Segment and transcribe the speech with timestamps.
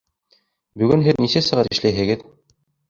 [0.83, 2.27] Бөгөн һеҙ нисә сәғәт эшләйһегеҙ?